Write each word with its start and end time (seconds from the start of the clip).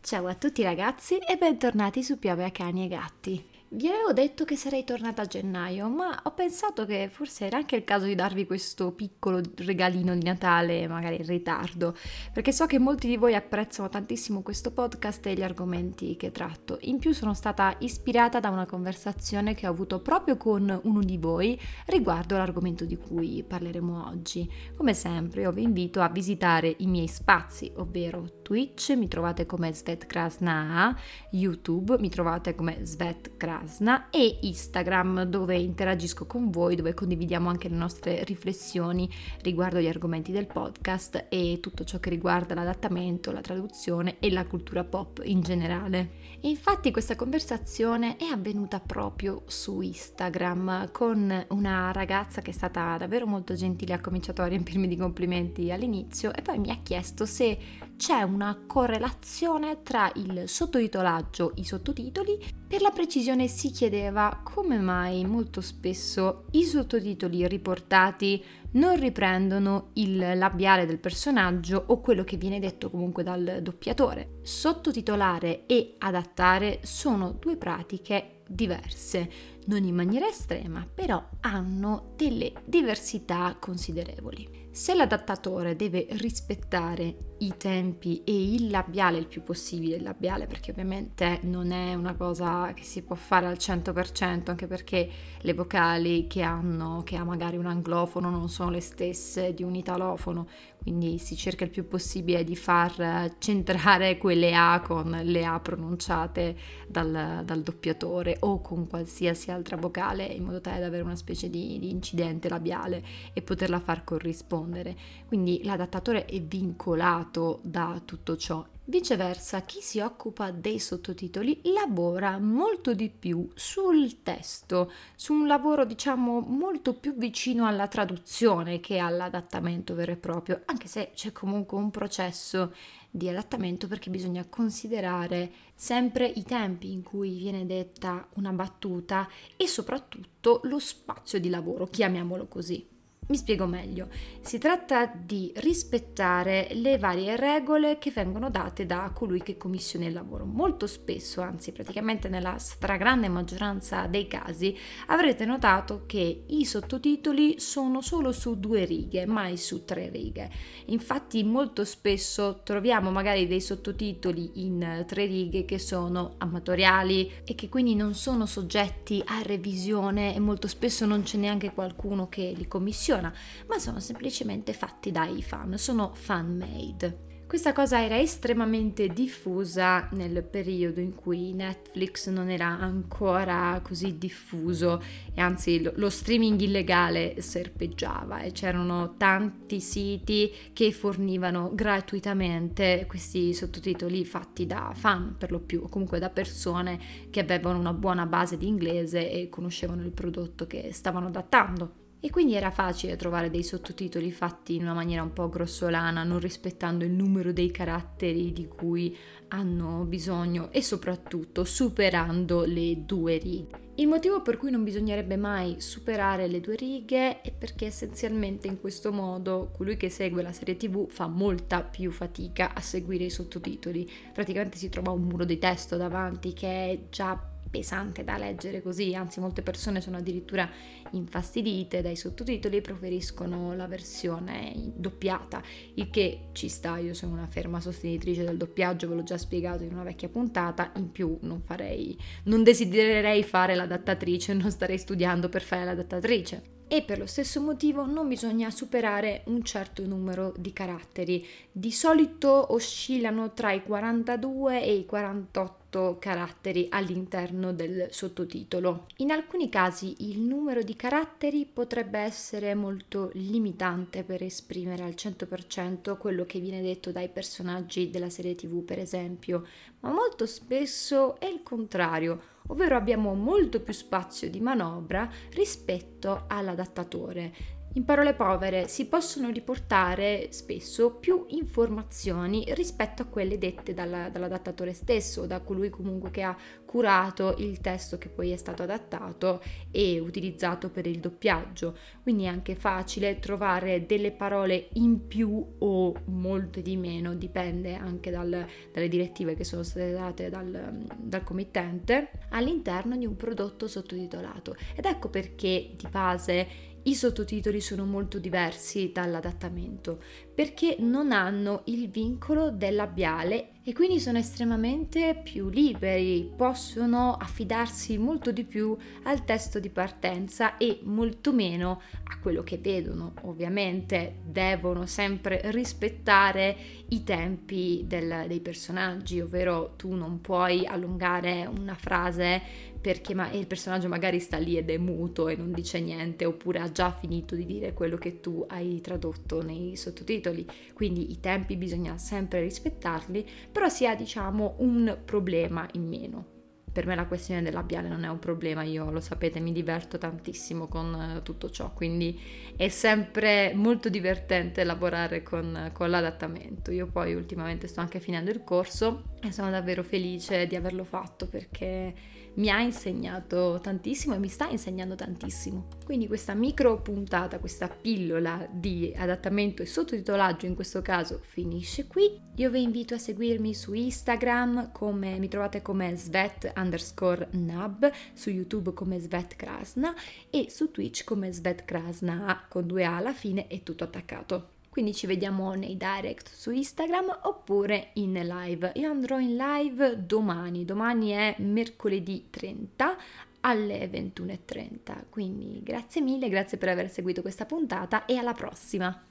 Ciao 0.00 0.26
a 0.26 0.34
tutti 0.34 0.62
ragazzi 0.62 1.18
e 1.18 1.36
bentornati 1.36 2.02
su 2.02 2.18
Piove 2.18 2.44
a 2.44 2.50
cani 2.50 2.84
e 2.84 2.88
gatti. 2.88 3.57
Vi 3.70 3.86
avevo 3.86 4.14
detto 4.14 4.46
che 4.46 4.56
sarei 4.56 4.82
tornata 4.82 5.20
a 5.20 5.26
gennaio, 5.26 5.90
ma 5.90 6.18
ho 6.22 6.32
pensato 6.32 6.86
che 6.86 7.10
forse 7.12 7.44
era 7.44 7.58
anche 7.58 7.76
il 7.76 7.84
caso 7.84 8.06
di 8.06 8.14
darvi 8.14 8.46
questo 8.46 8.92
piccolo 8.92 9.42
regalino 9.56 10.14
di 10.14 10.24
Natale, 10.24 10.88
magari 10.88 11.16
in 11.16 11.26
ritardo, 11.26 11.94
perché 12.32 12.50
so 12.50 12.64
che 12.64 12.78
molti 12.78 13.08
di 13.08 13.18
voi 13.18 13.34
apprezzano 13.34 13.90
tantissimo 13.90 14.40
questo 14.40 14.72
podcast 14.72 15.26
e 15.26 15.34
gli 15.34 15.42
argomenti 15.42 16.16
che 16.16 16.30
tratto. 16.30 16.78
In 16.80 16.96
più 16.96 17.12
sono 17.12 17.34
stata 17.34 17.76
ispirata 17.80 18.40
da 18.40 18.48
una 18.48 18.64
conversazione 18.64 19.52
che 19.52 19.66
ho 19.66 19.70
avuto 19.70 20.00
proprio 20.00 20.38
con 20.38 20.80
uno 20.84 21.02
di 21.02 21.18
voi 21.18 21.60
riguardo 21.88 22.38
l'argomento 22.38 22.86
di 22.86 22.96
cui 22.96 23.44
parleremo 23.46 24.06
oggi. 24.08 24.50
Come 24.76 24.94
sempre, 24.94 25.42
io 25.42 25.52
vi 25.52 25.64
invito 25.64 26.00
a 26.00 26.08
visitare 26.08 26.74
i 26.78 26.86
miei 26.86 27.06
spazi, 27.06 27.70
ovvero 27.76 28.40
Twitch, 28.40 28.94
mi 28.96 29.08
trovate 29.08 29.44
come 29.44 29.74
Svet 29.74 30.06
Krasna, 30.06 30.98
YouTube, 31.32 31.98
mi 31.98 32.08
trovate 32.08 32.54
come 32.54 32.78
Svet 32.86 33.36
Krasna 33.36 33.56
Krasna 33.58 34.08
e 34.10 34.38
Instagram 34.42 35.24
dove 35.24 35.58
interagisco 35.58 36.26
con 36.26 36.48
voi, 36.48 36.76
dove 36.76 36.94
condividiamo 36.94 37.48
anche 37.48 37.68
le 37.68 37.74
nostre 37.74 38.22
riflessioni 38.22 39.10
riguardo 39.42 39.80
gli 39.80 39.88
argomenti 39.88 40.30
del 40.30 40.46
podcast 40.46 41.26
e 41.28 41.58
tutto 41.60 41.82
ciò 41.82 41.98
che 41.98 42.08
riguarda 42.08 42.54
l'adattamento, 42.54 43.32
la 43.32 43.40
traduzione 43.40 44.18
e 44.20 44.30
la 44.30 44.46
cultura 44.46 44.84
pop 44.84 45.22
in 45.24 45.40
generale. 45.40 46.10
E 46.40 46.48
infatti 46.48 46.92
questa 46.92 47.16
conversazione 47.16 48.16
è 48.16 48.26
avvenuta 48.26 48.78
proprio 48.78 49.42
su 49.46 49.80
Instagram 49.80 50.92
con 50.92 51.46
una 51.48 51.90
ragazza 51.90 52.40
che 52.40 52.50
è 52.50 52.54
stata 52.54 52.96
davvero 52.96 53.26
molto 53.26 53.54
gentile, 53.54 53.94
ha 53.94 54.00
cominciato 54.00 54.42
a 54.42 54.46
riempirmi 54.46 54.86
di 54.86 54.96
complimenti 54.96 55.72
all'inizio 55.72 56.32
e 56.32 56.42
poi 56.42 56.58
mi 56.58 56.70
ha 56.70 56.78
chiesto 56.80 57.26
se 57.26 57.58
c'è 57.98 58.22
una 58.22 58.56
correlazione 58.64 59.82
tra 59.82 60.10
il 60.14 60.44
sottotitolaggio, 60.46 61.52
i 61.56 61.64
sottotitoli, 61.64 62.38
per 62.66 62.80
la 62.80 62.90
precisione 62.90 63.48
si 63.48 63.72
chiedeva 63.72 64.40
come 64.44 64.78
mai 64.78 65.26
molto 65.26 65.60
spesso 65.60 66.44
i 66.52 66.62
sottotitoli 66.62 67.46
riportati 67.48 68.42
non 68.72 68.96
riprendono 69.00 69.90
il 69.94 70.38
labiale 70.38 70.86
del 70.86 71.00
personaggio 71.00 71.82
o 71.88 72.00
quello 72.00 72.22
che 72.22 72.36
viene 72.36 72.60
detto 72.60 72.88
comunque 72.88 73.24
dal 73.24 73.58
doppiatore. 73.62 74.38
Sottotitolare 74.42 75.66
e 75.66 75.96
adattare 75.98 76.78
sono 76.84 77.32
due 77.32 77.56
pratiche 77.56 78.42
diverse, 78.46 79.56
non 79.68 79.84
in 79.84 79.94
maniera 79.94 80.26
estrema, 80.26 80.86
però 80.92 81.22
hanno 81.40 82.12
delle 82.16 82.52
diversità 82.64 83.56
considerevoli. 83.58 84.66
Se 84.70 84.94
l'adattatore 84.94 85.74
deve 85.74 86.06
rispettare 86.10 87.34
i 87.38 87.54
tempi 87.56 88.22
e 88.24 88.54
il 88.54 88.70
labiale 88.70 89.18
il 89.18 89.26
più 89.26 89.42
possibile, 89.42 89.96
il 89.96 90.02
labiale 90.02 90.46
perché 90.46 90.70
ovviamente 90.70 91.40
non 91.42 91.72
è 91.72 91.94
una 91.94 92.14
cosa 92.14 92.72
che 92.74 92.84
si 92.84 93.02
può 93.02 93.16
fare 93.16 93.46
al 93.46 93.56
100%, 93.56 94.50
anche 94.50 94.66
perché 94.66 95.10
le 95.40 95.54
vocali 95.54 96.26
che 96.28 96.42
hanno, 96.42 97.02
che 97.04 97.16
ha 97.16 97.24
magari 97.24 97.56
un 97.56 97.66
anglofono 97.66 98.30
non 98.30 98.48
sono 98.48 98.70
le 98.70 98.80
stesse 98.80 99.52
di 99.52 99.64
un 99.64 99.74
italofono, 99.74 100.46
quindi 100.80 101.18
si 101.18 101.36
cerca 101.36 101.64
il 101.64 101.70
più 101.70 101.88
possibile 101.88 102.44
di 102.44 102.54
far 102.54 103.34
centrare 103.38 104.16
quelle 104.16 104.54
A 104.54 104.80
con 104.80 105.10
le 105.22 105.44
A 105.44 105.58
pronunciate 105.58 106.56
dal, 106.86 107.42
dal 107.44 107.62
doppiatore 107.62 108.36
o 108.40 108.60
con 108.60 108.86
qualsiasi 108.86 109.50
altra 109.50 109.57
vocale 109.76 110.24
in 110.24 110.44
modo 110.44 110.60
tale 110.60 110.80
da 110.80 110.86
avere 110.86 111.02
una 111.02 111.16
specie 111.16 111.50
di, 111.50 111.78
di 111.78 111.90
incidente 111.90 112.48
labiale 112.48 113.04
e 113.32 113.42
poterla 113.42 113.80
far 113.80 114.04
corrispondere. 114.04 114.96
Quindi 115.26 115.62
l'adattatore 115.64 116.24
è 116.24 116.40
vincolato 116.40 117.60
da 117.62 118.00
tutto 118.04 118.36
ciò 118.36 118.64
Viceversa, 118.90 119.60
chi 119.66 119.82
si 119.82 120.00
occupa 120.00 120.50
dei 120.50 120.78
sottotitoli 120.78 121.60
lavora 121.74 122.38
molto 122.38 122.94
di 122.94 123.10
più 123.10 123.46
sul 123.52 124.22
testo, 124.22 124.90
su 125.14 125.34
un 125.34 125.46
lavoro 125.46 125.84
diciamo 125.84 126.40
molto 126.40 126.94
più 126.94 127.14
vicino 127.14 127.66
alla 127.66 127.86
traduzione 127.86 128.80
che 128.80 128.96
all'adattamento 128.96 129.94
vero 129.94 130.12
e 130.12 130.16
proprio, 130.16 130.62
anche 130.64 130.88
se 130.88 131.10
c'è 131.14 131.32
comunque 131.32 131.76
un 131.76 131.90
processo 131.90 132.74
di 133.10 133.28
adattamento 133.28 133.88
perché 133.88 134.08
bisogna 134.08 134.46
considerare 134.48 135.52
sempre 135.74 136.24
i 136.24 136.44
tempi 136.44 136.90
in 136.90 137.02
cui 137.02 137.36
viene 137.36 137.66
detta 137.66 138.26
una 138.36 138.52
battuta 138.52 139.28
e 139.58 139.66
soprattutto 139.66 140.60
lo 140.62 140.78
spazio 140.78 141.38
di 141.38 141.50
lavoro, 141.50 141.88
chiamiamolo 141.88 142.46
così. 142.46 142.96
Mi 143.28 143.36
spiego 143.36 143.66
meglio. 143.66 144.08
Si 144.40 144.56
tratta 144.56 145.04
di 145.04 145.52
rispettare 145.56 146.68
le 146.72 146.96
varie 146.96 147.36
regole 147.36 147.98
che 147.98 148.10
vengono 148.10 148.48
date 148.48 148.86
da 148.86 149.10
colui 149.12 149.42
che 149.42 149.58
commissiona 149.58 150.06
il 150.06 150.14
lavoro. 150.14 150.46
Molto 150.46 150.86
spesso, 150.86 151.42
anzi 151.42 151.72
praticamente 151.72 152.30
nella 152.30 152.56
stragrande 152.56 153.28
maggioranza 153.28 154.06
dei 154.06 154.26
casi, 154.26 154.74
avrete 155.08 155.44
notato 155.44 156.04
che 156.06 156.44
i 156.46 156.64
sottotitoli 156.64 157.60
sono 157.60 158.00
solo 158.00 158.32
su 158.32 158.58
due 158.58 158.86
righe, 158.86 159.26
mai 159.26 159.58
su 159.58 159.84
tre 159.84 160.08
righe. 160.08 160.50
Infatti 160.86 161.44
molto 161.44 161.84
spesso 161.84 162.62
troviamo 162.64 163.10
magari 163.10 163.46
dei 163.46 163.60
sottotitoli 163.60 164.64
in 164.64 165.04
tre 165.06 165.26
righe 165.26 165.66
che 165.66 165.78
sono 165.78 166.36
amatoriali 166.38 167.30
e 167.44 167.54
che 167.54 167.68
quindi 167.68 167.94
non 167.94 168.14
sono 168.14 168.46
soggetti 168.46 169.22
a 169.26 169.42
revisione 169.42 170.34
e 170.34 170.38
molto 170.38 170.66
spesso 170.66 171.04
non 171.04 171.24
c'è 171.24 171.36
neanche 171.36 171.74
qualcuno 171.74 172.30
che 172.30 172.54
li 172.56 172.66
commissiona 172.66 173.16
funziona, 173.18 173.32
ma 173.66 173.78
sono 173.78 174.00
semplicemente 174.00 174.72
fatti 174.72 175.10
dai 175.10 175.42
fan, 175.42 175.76
sono 175.76 176.12
fan 176.14 176.56
made. 176.56 177.26
Questa 177.48 177.72
cosa 177.72 178.04
era 178.04 178.18
estremamente 178.18 179.08
diffusa 179.08 180.06
nel 180.12 180.44
periodo 180.44 181.00
in 181.00 181.14
cui 181.14 181.54
Netflix 181.54 182.28
non 182.28 182.50
era 182.50 182.66
ancora 182.66 183.80
così 183.82 184.18
diffuso 184.18 185.02
e 185.32 185.40
anzi 185.40 185.80
lo, 185.94 186.10
streaming 186.10 186.60
illegale 186.60 187.40
serpeggiava 187.40 188.42
e 188.42 188.52
c'erano 188.52 189.14
tanti 189.16 189.80
siti 189.80 190.52
che 190.74 190.92
fornivano 190.92 191.70
gratuitamente 191.72 193.06
questi 193.08 193.54
sottotitoli 193.54 194.26
fatti 194.26 194.66
da 194.66 194.92
fan 194.94 195.36
per 195.38 195.50
lo 195.50 195.60
più 195.60 195.84
o 195.84 195.88
comunque 195.88 196.18
da 196.18 196.28
persone 196.28 197.00
che 197.30 197.40
avevano 197.40 197.78
una 197.78 197.94
buona 197.94 198.26
base 198.26 198.58
di 198.58 198.66
inglese 198.66 199.30
e 199.30 199.48
conoscevano 199.48 200.02
il 200.02 200.12
prodotto 200.12 200.66
che 200.66 200.90
stavano 200.92 201.28
adattando. 201.28 202.07
E 202.20 202.30
quindi 202.30 202.54
era 202.54 202.72
facile 202.72 203.14
trovare 203.14 203.48
dei 203.48 203.62
sottotitoli 203.62 204.32
fatti 204.32 204.74
in 204.74 204.82
una 204.82 204.92
maniera 204.92 205.22
un 205.22 205.32
po' 205.32 205.48
grossolana, 205.48 206.24
non 206.24 206.40
rispettando 206.40 207.04
il 207.04 207.12
numero 207.12 207.52
dei 207.52 207.70
caratteri 207.70 208.52
di 208.52 208.66
cui 208.66 209.16
hanno 209.48 210.04
bisogno 210.04 210.70
e 210.72 210.82
soprattutto 210.82 211.62
superando 211.62 212.64
le 212.64 213.04
due 213.04 213.38
righe. 213.38 213.86
Il 213.94 214.08
motivo 214.08 214.42
per 214.42 214.56
cui 214.56 214.70
non 214.70 214.84
bisognerebbe 214.84 215.36
mai 215.36 215.80
superare 215.80 216.46
le 216.46 216.60
due 216.60 216.76
righe 216.76 217.40
è 217.40 217.52
perché 217.52 217.86
essenzialmente 217.86 218.68
in 218.68 218.80
questo 218.80 219.12
modo 219.12 219.70
colui 219.76 219.96
che 219.96 220.08
segue 220.08 220.42
la 220.42 220.52
serie 220.52 220.76
tv 220.76 221.08
fa 221.08 221.26
molta 221.26 221.82
più 221.82 222.10
fatica 222.10 222.74
a 222.74 222.80
seguire 222.80 223.24
i 223.24 223.30
sottotitoli. 223.30 224.08
Praticamente 224.32 224.76
si 224.76 224.88
trova 224.88 225.10
un 225.12 225.22
muro 225.22 225.44
di 225.44 225.58
testo 225.58 225.96
davanti 225.96 226.52
che 226.52 226.68
è 226.68 226.98
già 227.10 227.40
pesante 227.70 228.24
da 228.24 228.36
leggere 228.36 228.82
così, 228.82 229.14
anzi 229.14 229.40
molte 229.40 229.62
persone 229.62 230.00
sono 230.00 230.16
addirittura 230.16 230.68
infastidite 231.12 232.02
dai 232.02 232.16
sottotitoli 232.16 232.76
e 232.76 232.80
preferiscono 232.80 233.74
la 233.74 233.86
versione 233.86 234.74
doppiata, 234.94 235.62
il 235.94 236.10
che 236.10 236.48
ci 236.52 236.68
sta, 236.68 236.98
io 236.98 237.14
sono 237.14 237.32
una 237.32 237.46
ferma 237.46 237.80
sostenitrice 237.80 238.44
del 238.44 238.56
doppiaggio, 238.56 239.08
ve 239.08 239.14
l'ho 239.14 239.22
già 239.22 239.38
spiegato 239.38 239.84
in 239.84 239.92
una 239.92 240.04
vecchia 240.04 240.28
puntata, 240.28 240.92
in 240.96 241.10
più 241.10 241.38
non 241.42 241.60
farei, 241.60 242.16
non 242.44 242.62
desidererei 242.62 243.42
fare 243.42 243.74
l'adattatrice, 243.74 244.54
non 244.54 244.70
starei 244.70 244.98
studiando 244.98 245.48
per 245.48 245.62
fare 245.62 245.84
l'adattatrice 245.84 246.76
e 246.88 247.02
per 247.02 247.18
lo 247.18 247.26
stesso 247.26 247.60
motivo 247.60 248.06
non 248.06 248.26
bisogna 248.26 248.70
superare 248.70 249.42
un 249.46 249.62
certo 249.62 250.04
numero 250.06 250.54
di 250.56 250.72
caratteri. 250.72 251.46
Di 251.70 251.92
solito 251.92 252.72
oscillano 252.72 253.52
tra 253.52 253.72
i 253.72 253.82
42 253.82 254.82
e 254.82 254.94
i 254.94 255.04
48 255.04 255.77
caratteri 256.18 256.88
all'interno 256.90 257.72
del 257.72 258.08
sottotitolo. 258.10 259.06
In 259.16 259.30
alcuni 259.30 259.68
casi 259.68 260.30
il 260.30 260.40
numero 260.40 260.82
di 260.82 260.96
caratteri 260.96 261.64
potrebbe 261.64 262.18
essere 262.18 262.74
molto 262.74 263.30
limitante 263.34 264.22
per 264.22 264.42
esprimere 264.42 265.02
al 265.02 265.14
100% 265.16 266.18
quello 266.18 266.44
che 266.44 266.60
viene 266.60 266.82
detto 266.82 267.10
dai 267.10 267.28
personaggi 267.28 268.10
della 268.10 268.30
serie 268.30 268.54
TV, 268.54 268.82
per 268.82 268.98
esempio, 268.98 269.66
ma 270.00 270.10
molto 270.10 270.46
spesso 270.46 271.38
è 271.40 271.46
il 271.46 271.62
contrario 271.62 272.56
ovvero 272.68 272.96
abbiamo 272.96 273.34
molto 273.34 273.80
più 273.80 273.92
spazio 273.92 274.50
di 274.50 274.60
manovra 274.60 275.26
rispetto 275.54 276.44
all'adattatore. 276.48 277.77
In 277.98 278.04
parole 278.04 278.32
povere, 278.32 278.86
si 278.86 279.06
possono 279.06 279.50
riportare 279.50 280.52
spesso 280.52 281.10
più 281.14 281.46
informazioni 281.48 282.64
rispetto 282.68 283.22
a 283.22 283.24
quelle 283.24 283.58
dette 283.58 283.92
dalla, 283.92 284.28
dall'adattatore 284.28 284.92
stesso, 284.92 285.46
da 285.46 285.58
colui 285.62 285.90
comunque 285.90 286.30
che 286.30 286.42
ha 286.42 286.56
curato 286.84 287.56
il 287.58 287.80
testo 287.80 288.16
che 288.16 288.28
poi 288.28 288.52
è 288.52 288.56
stato 288.56 288.84
adattato 288.84 289.60
e 289.90 290.20
utilizzato 290.20 290.90
per 290.90 291.08
il 291.08 291.18
doppiaggio. 291.18 291.98
Quindi 292.22 292.44
è 292.44 292.46
anche 292.46 292.76
facile 292.76 293.40
trovare 293.40 294.06
delle 294.06 294.30
parole 294.30 294.90
in 294.92 295.26
più 295.26 295.74
o 295.78 296.14
molte 296.26 296.82
di 296.82 296.96
meno, 296.96 297.34
dipende 297.34 297.96
anche 297.96 298.30
dal, 298.30 298.64
dalle 298.92 299.08
direttive 299.08 299.56
che 299.56 299.64
sono 299.64 299.82
state 299.82 300.12
date 300.12 300.48
dal, 300.50 301.04
dal 301.16 301.42
committente, 301.42 302.30
all'interno 302.50 303.16
di 303.16 303.26
un 303.26 303.34
prodotto 303.34 303.88
sottotitolato. 303.88 304.76
Ed 304.94 305.04
ecco 305.04 305.28
perché 305.30 305.90
di 305.96 306.06
base 306.08 306.88
i 307.04 307.14
sottotitoli 307.14 307.80
sono 307.80 308.04
molto 308.04 308.38
diversi 308.38 309.12
dall'adattamento 309.12 310.22
perché 310.54 310.96
non 310.98 311.32
hanno 311.32 311.82
il 311.84 312.08
vincolo 312.10 312.70
del 312.70 312.96
labiale 312.96 313.70
e 313.88 313.94
quindi 313.94 314.20
sono 314.20 314.36
estremamente 314.36 315.40
più 315.42 315.70
liberi, 315.70 316.52
possono 316.54 317.36
affidarsi 317.40 318.18
molto 318.18 318.52
di 318.52 318.64
più 318.64 318.94
al 319.22 319.44
testo 319.44 319.78
di 319.80 319.88
partenza 319.88 320.76
e 320.76 320.98
molto 321.04 321.54
meno 321.54 322.02
a 322.24 322.38
quello 322.38 322.62
che 322.62 322.76
vedono. 322.76 323.32
Ovviamente 323.44 324.40
devono 324.44 325.06
sempre 325.06 325.62
rispettare 325.70 326.76
i 327.08 327.24
tempi 327.24 328.04
del, 328.06 328.44
dei 328.46 328.60
personaggi, 328.60 329.40
ovvero 329.40 329.94
tu 329.96 330.12
non 330.14 330.42
puoi 330.42 330.84
allungare 330.84 331.64
una 331.64 331.94
frase 331.94 332.60
perché 333.00 333.34
ma- 333.34 333.50
il 333.50 333.66
personaggio 333.66 334.08
magari 334.08 334.40
sta 334.40 334.56
lì 334.56 334.76
ed 334.76 334.90
è 334.90 334.98
muto 334.98 335.48
e 335.48 335.56
non 335.56 335.72
dice 335.72 336.00
niente 336.00 336.44
oppure 336.44 336.80
ha 336.80 336.90
già 336.90 337.12
finito 337.12 337.54
di 337.54 337.64
dire 337.64 337.92
quello 337.92 338.16
che 338.16 338.40
tu 338.40 338.64
hai 338.68 339.00
tradotto 339.00 339.62
nei 339.62 339.96
sottotitoli 339.96 340.26
titoli, 340.38 340.66
quindi 340.94 341.30
i 341.30 341.40
tempi 341.40 341.76
bisogna 341.76 342.18
sempre 342.18 342.60
rispettarli, 342.60 343.46
però 343.70 343.88
si 343.88 344.06
ha 344.06 344.14
diciamo 344.14 344.76
un 344.78 345.18
problema 345.24 345.88
in 345.92 346.06
meno. 346.06 346.56
Per 346.90 347.06
me 347.06 347.14
la 347.14 347.26
questione 347.26 347.62
del 347.62 347.74
labiale 347.74 348.08
non 348.08 348.24
è 348.24 348.28
un 348.28 348.40
problema, 348.40 348.82
io 348.82 349.10
lo 349.10 349.20
sapete, 349.20 349.60
mi 349.60 349.72
diverto 349.72 350.18
tantissimo 350.18 350.88
con 350.88 351.36
eh, 351.36 351.42
tutto 351.42 351.70
ciò, 351.70 351.92
quindi 351.92 352.40
è 352.76 352.88
sempre 352.88 353.72
molto 353.74 354.08
divertente 354.08 354.82
lavorare 354.82 355.42
con, 355.42 355.90
con 355.92 356.10
l'adattamento. 356.10 356.90
Io 356.90 357.06
poi 357.06 357.34
ultimamente 357.34 357.86
sto 357.86 358.00
anche 358.00 358.18
finendo 358.18 358.50
il 358.50 358.64
corso 358.64 359.34
e 359.40 359.52
sono 359.52 359.70
davvero 359.70 360.02
felice 360.02 360.66
di 360.66 360.74
averlo 360.74 361.04
fatto 361.04 361.46
perché 361.46 362.12
mi 362.58 362.70
ha 362.70 362.80
insegnato 362.80 363.78
tantissimo 363.82 364.34
e 364.34 364.38
mi 364.38 364.48
sta 364.48 364.68
insegnando 364.68 365.14
tantissimo. 365.14 365.86
Quindi 366.04 366.26
questa 366.26 366.54
micro 366.54 367.00
puntata, 367.00 367.58
questa 367.58 367.88
pillola 367.88 368.68
di 368.70 369.12
adattamento 369.16 369.82
e 369.82 369.86
sottotitolaggio 369.86 370.66
in 370.66 370.74
questo 370.74 371.00
caso 371.00 371.40
finisce 371.42 372.06
qui. 372.06 372.40
Io 372.56 372.70
vi 372.70 372.82
invito 372.82 373.14
a 373.14 373.18
seguirmi 373.18 373.74
su 373.74 373.92
Instagram 373.92 374.90
come 374.92 375.38
mi 375.38 375.48
trovate 375.48 375.82
come 375.82 376.16
svet 376.16 376.72
underscore 376.76 377.48
nab, 377.52 378.10
su 378.32 378.50
YouTube 378.50 378.92
come 378.92 379.20
Svet 379.20 379.54
Krasna 379.54 380.12
e 380.50 380.66
su 380.68 380.90
Twitch 380.90 381.24
come 381.24 381.52
Svet 381.52 381.84
Krasna 381.84 382.66
con 382.68 382.86
due 382.86 383.04
A 383.04 383.16
alla 383.16 383.32
fine 383.32 383.68
e 383.68 383.82
tutto 383.84 384.04
attaccato. 384.04 384.77
Quindi 384.98 385.14
ci 385.14 385.28
vediamo 385.28 385.74
nei 385.74 385.96
direct 385.96 386.50
su 386.52 386.72
Instagram 386.72 387.42
oppure 387.42 388.08
in 388.14 388.32
live. 388.32 388.90
Io 388.96 389.08
andrò 389.08 389.38
in 389.38 389.54
live 389.54 390.26
domani, 390.26 390.84
domani 390.84 391.30
è 391.30 391.54
mercoledì 391.58 392.48
30 392.50 393.16
alle 393.60 394.10
21.30. 394.10 395.26
Quindi 395.30 395.80
grazie 395.84 396.20
mille, 396.20 396.48
grazie 396.48 396.78
per 396.78 396.88
aver 396.88 397.12
seguito 397.12 397.42
questa 397.42 397.64
puntata 397.64 398.24
e 398.24 398.38
alla 398.38 398.54
prossima! 398.54 399.24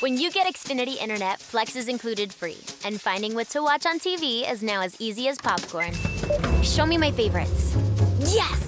When 0.00 0.14
you 0.14 0.30
get 0.30 0.50
Xfinity 0.50 0.98
Internet, 0.98 1.42
Flex 1.42 1.74
is 1.74 1.86
included 1.86 2.32
free, 2.32 2.56
and 2.84 2.98
finding 2.98 3.34
what 3.34 3.50
to 3.50 3.60
watch 3.60 3.84
on 3.84 3.98
TV 3.98 4.50
is 4.50 4.62
now 4.62 4.80
as 4.80 4.98
easy 4.98 5.28
as 5.28 5.36
popcorn. 5.36 5.92
Show 6.62 6.86
me 6.86 6.96
my 6.96 7.12
favorites. 7.12 7.76
Yes, 8.20 8.67